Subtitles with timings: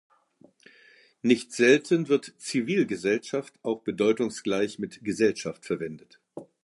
[1.21, 6.19] Nicht selten wird „Zivilgesellschaft“ auch bedeutungsgleich mit Gesellschaft verwendet.